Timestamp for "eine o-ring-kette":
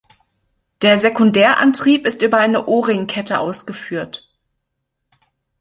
2.37-3.37